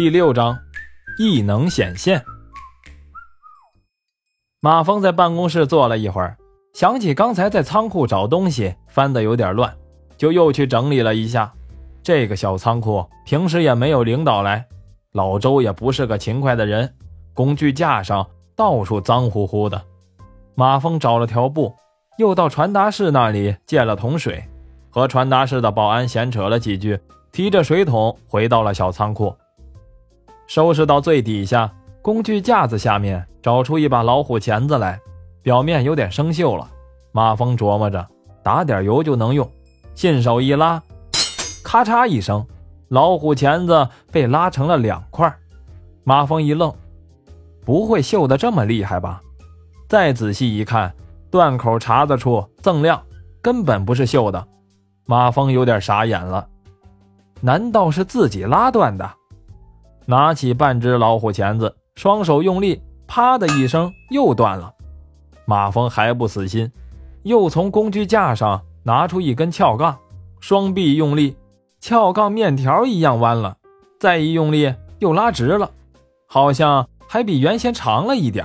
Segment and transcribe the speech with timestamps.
[0.00, 0.58] 第六章，
[1.18, 2.24] 异能显现。
[4.58, 6.38] 马峰在办公室坐了一会儿，
[6.72, 9.76] 想起刚才在仓库找东西翻的有点乱，
[10.16, 11.52] 就又去整理了一下。
[12.02, 14.66] 这个小仓库平时也没有领导来，
[15.12, 16.90] 老周也不是个勤快的人，
[17.34, 18.26] 工具架上
[18.56, 19.82] 到处脏乎乎的。
[20.54, 21.76] 马峰找了条布，
[22.16, 24.42] 又到传达室那里借了桶水，
[24.88, 26.98] 和传达室的保安闲扯了几句，
[27.32, 29.36] 提着水桶回到了小仓库。
[30.50, 31.72] 收拾到最底下，
[32.02, 35.00] 工具架子下面找出一把老虎钳子来，
[35.44, 36.68] 表面有点生锈了。
[37.12, 38.04] 马峰琢磨着，
[38.42, 39.48] 打点油就能用，
[39.94, 40.82] 信手一拉，
[41.62, 42.44] 咔嚓一声，
[42.88, 45.32] 老虎钳子被拉成了两块。
[46.02, 46.74] 马峰一愣，
[47.64, 49.22] 不会锈得这么厉害吧？
[49.86, 50.92] 再仔细一看，
[51.30, 53.00] 断口茬子处锃亮，
[53.40, 54.44] 根本不是锈的。
[55.06, 56.48] 马峰有点傻眼了，
[57.40, 59.08] 难道是自己拉断的？
[60.10, 64.74] 拿起半只老虎钳子，双手用力，啪的一声，又断了。
[65.44, 66.68] 马蜂还不死心，
[67.22, 69.96] 又从工具架上拿出一根撬杠，
[70.40, 71.36] 双臂用力，
[71.80, 73.56] 撬杠面条一样弯了。
[74.00, 75.70] 再一用力，又拉直了，
[76.26, 78.44] 好像还比原先长了一点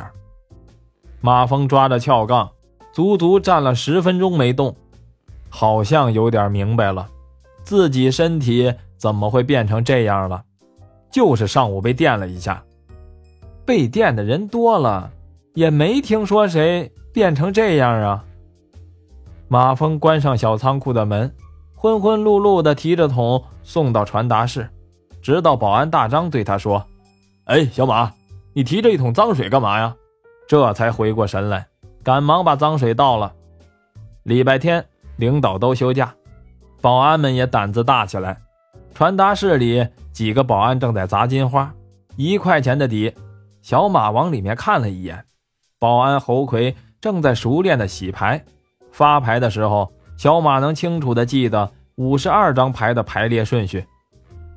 [1.19, 2.51] 马蜂抓着撬杠，
[2.93, 4.75] 足足站了十分钟没动，
[5.49, 7.07] 好像有点明白了，
[7.63, 10.43] 自己身体怎么会变成这样了。
[11.15, 12.61] 就是上午被电了一下，
[13.65, 15.09] 被电的人多了，
[15.53, 18.25] 也没听说谁变成这样啊。
[19.47, 21.33] 马峰关上小仓库的门，
[21.73, 24.67] 昏昏碌碌的提着桶送到传达室，
[25.21, 26.85] 直到保安大张对他说
[27.47, 28.11] ：“哎，小马，
[28.51, 29.95] 你提着一桶脏水干嘛呀？”
[30.49, 31.65] 这才回过神来，
[32.03, 33.31] 赶忙把脏水倒了。
[34.23, 34.85] 礼拜天，
[35.15, 36.13] 领导都休假，
[36.81, 38.41] 保安们也胆子大起来。
[38.95, 41.69] 传达室里几个保安正在砸金花，
[42.15, 43.13] 一块钱的底。
[43.61, 45.21] 小马往里面看了一眼，
[45.77, 48.41] 保安侯魁正在熟练的洗牌。
[48.91, 53.85] 发牌的时候，小马能清楚的记得五十二张牌的排列顺序。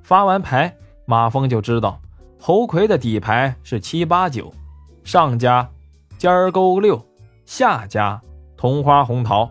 [0.05, 0.73] 发完牌，
[1.05, 2.01] 马峰就知道
[2.39, 4.55] 侯魁的底牌是七八九，
[5.03, 5.69] 上家
[6.17, 7.05] 尖儿勾六，
[7.45, 8.23] 下家
[8.57, 9.51] 同花红桃。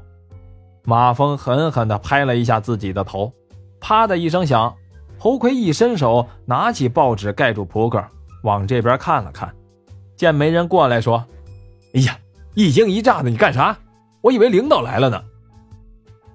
[0.86, 3.34] 马峰狠狠地拍了一下自己的头。
[3.80, 4.74] 啪的一声响，
[5.18, 8.04] 侯魁一伸手拿起报纸盖住扑克，
[8.44, 9.54] 往这边看了看，
[10.16, 11.24] 见没人过来，说
[11.94, 12.18] ：“哎呀，
[12.54, 13.78] 一惊一乍的，你干啥？
[14.22, 15.24] 我以为领导来了呢。”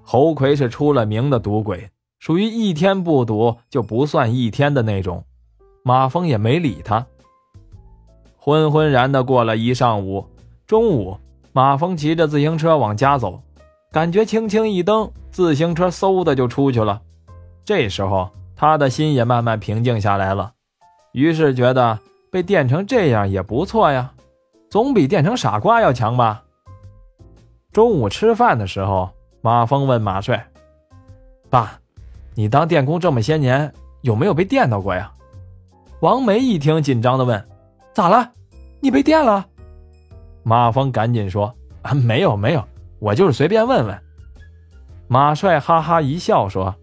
[0.03, 1.89] 侯魁是出了名的赌鬼，
[2.19, 5.23] 属于一天不赌就不算一天的那种。
[5.83, 7.05] 马峰也没理他。
[8.37, 10.25] 昏昏然的过了一上午，
[10.65, 11.17] 中午，
[11.53, 13.41] 马峰骑着自行车往家走，
[13.91, 17.01] 感觉轻轻一蹬，自行车嗖的就出去了。
[17.65, 20.51] 这时候，他的心也慢慢平静下来了，
[21.13, 21.97] 于是觉得
[22.31, 24.11] 被电成这样也不错呀，
[24.69, 26.43] 总比电成傻瓜要强吧。
[27.71, 29.09] 中午吃饭的时候，
[29.41, 30.45] 马峰问马帅
[31.49, 31.79] ：“爸，
[32.35, 35.11] 你当电工这么些年，有没有被电到过呀？”
[36.01, 37.43] 王梅一听，紧张的问
[37.93, 38.29] ：“咋了？
[38.81, 39.45] 你被电了？”
[40.43, 42.63] 马峰赶紧说：“啊，没有没有，
[42.99, 43.97] 我就是随便问问。”
[45.07, 46.75] 马帅哈哈一笑说。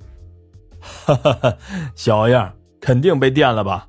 [1.15, 1.57] 哈哈哈，
[1.95, 3.87] 小样，肯定被电了吧？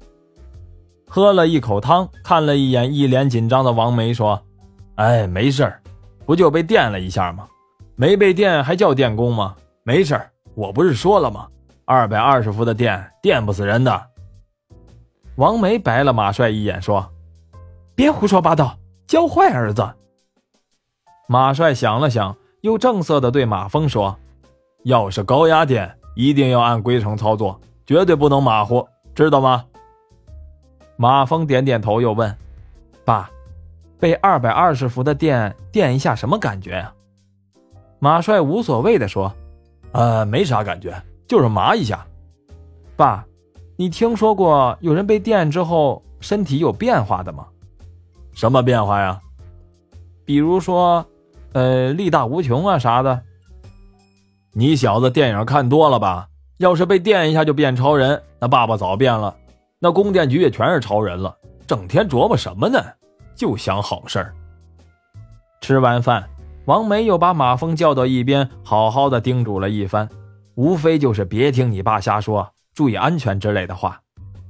[1.07, 4.41] 喝了一口汤，看了一眼一脸紧张的王梅，说
[4.95, 5.81] ：“哎，没事儿，
[6.25, 7.47] 不就被电了一下吗？
[7.95, 9.55] 没被电还叫电工吗？
[9.83, 11.47] 没事儿，我不是说了吗？
[11.85, 14.01] 二百二十伏的电电不死人的。”
[15.37, 17.07] 王梅白了马帅一眼，说
[17.95, 19.87] ：“别胡说八道，教坏儿子。”
[21.27, 24.17] 马帅想了想，又正色的对马峰说
[24.83, 29.65] ：“要是高压电。”一定要按规程操作，绝对不能马虎，知道吗？
[30.97, 32.35] 马峰点点头，又问
[33.03, 33.29] ：“爸，
[33.99, 36.93] 被二百二十伏的电电一下，什么感觉啊？”
[37.99, 39.31] 马帅无所谓的说
[39.93, 40.93] ：“呃，没啥感觉，
[41.27, 42.05] 就是麻一下。”
[42.95, 43.25] 爸，
[43.75, 47.47] 你听说过有人被电之后身体有变化的吗？
[48.33, 49.19] 什么变化呀？
[50.23, 51.05] 比如说，
[51.53, 53.21] 呃，力大无穷啊啥的。
[54.53, 56.27] 你小子电影看多了吧？
[56.57, 59.33] 要是被电一下就变超人，那爸爸早变了。
[59.79, 61.33] 那供电局也全是超人了，
[61.65, 62.77] 整天琢磨什么呢？
[63.33, 64.33] 就想好事儿。
[65.61, 66.27] 吃完饭，
[66.65, 70.09] 王梅又把马峰叫到一边，好好的叮嘱了一番，
[70.55, 74.01] 无非就是别听你爸瞎说，注意安全之类的话。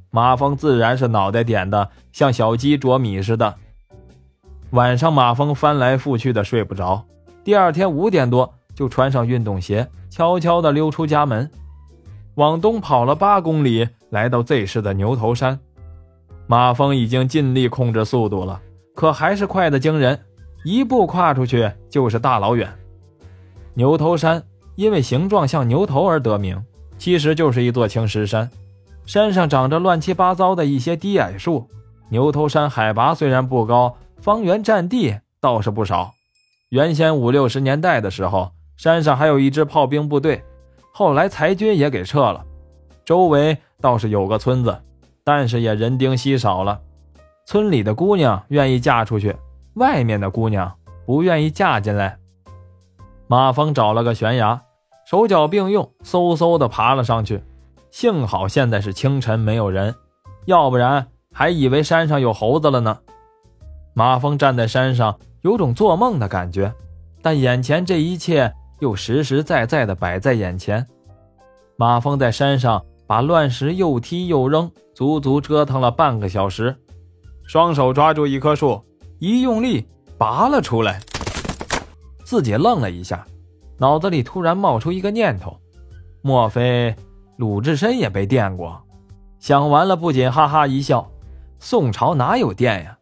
[0.09, 3.53] 马峰自然是脑袋点的像小鸡啄米似的。
[4.71, 7.05] 晚上，马峰翻来覆去的睡不着。
[7.43, 8.51] 第二天五点多。
[8.81, 11.47] 就穿上运动鞋，悄悄地溜出家门，
[12.33, 15.59] 往东跑了八公里，来到 Z 市的牛头山，
[16.47, 18.59] 马峰已经尽力控制速度了，
[18.95, 20.19] 可还是快得惊人，
[20.65, 22.67] 一步跨出去就是大老远。
[23.75, 24.41] 牛头山
[24.73, 26.59] 因为形状像牛头而得名，
[26.97, 28.49] 其实就是一座青石山，
[29.05, 31.69] 山上长着乱七八糟的一些低矮树。
[32.09, 36.13] 牛头山海拔虽然不高，方圆占地倒是不少。
[36.69, 38.51] 原先五六十年代的时候，
[38.81, 40.43] 山上还有一支炮兵部队，
[40.91, 42.43] 后来裁军也给撤了，
[43.05, 44.75] 周围倒是有个村子。
[45.23, 46.81] 但是也人丁稀少了，
[47.45, 49.35] 村里的姑娘愿意嫁出去，
[49.75, 50.73] 外面的姑娘
[51.05, 52.17] 不愿意嫁进来。
[53.27, 54.59] 马峰找了个悬崖，
[55.05, 57.43] 手脚并用，嗖嗖的爬了上去。
[57.91, 59.93] 幸好现在是清晨，没有人，
[60.45, 62.97] 要不然还以为山上有猴子了呢。
[63.93, 66.73] 马峰站在山上，有种做梦的感觉，
[67.21, 68.51] 但眼前这一切
[68.81, 70.85] 又实实在在的摆在眼前。
[71.77, 72.83] 马峰在山上。
[73.11, 76.73] 把乱石又踢又扔，足足折腾了半个小时，
[77.43, 78.81] 双手抓住一棵树，
[79.19, 79.85] 一用力
[80.17, 80.97] 拔了出来。
[82.23, 83.27] 自己愣了一下，
[83.77, 85.57] 脑子里突然冒出一个念头：
[86.21, 86.95] 莫非
[87.35, 88.81] 鲁智深也被电过？
[89.39, 91.05] 想完了，不仅哈哈一笑。
[91.59, 92.97] 宋朝哪有电呀？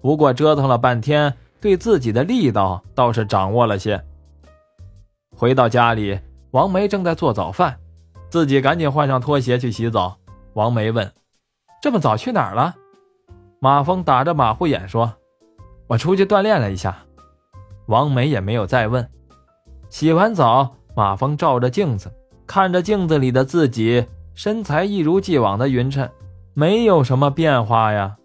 [0.00, 4.00] 不过折腾了半天，对自己的力道倒是掌握了些。
[5.42, 6.20] 回到家里，
[6.52, 7.76] 王梅正在做早饭。
[8.30, 10.16] 自己赶紧换上拖鞋去洗澡。
[10.54, 11.12] 王梅问
[11.82, 12.76] ：“这么早去哪儿了？”
[13.58, 15.12] 马峰打着马虎眼说
[15.90, 16.96] ：“我出去锻炼了一下。”
[17.86, 19.04] 王梅也没有再问。
[19.90, 22.08] 洗完澡，马峰照着镜子，
[22.46, 24.06] 看着镜子里的自己，
[24.36, 26.08] 身材一如既往的匀称，
[26.54, 28.16] 没有什么变化呀。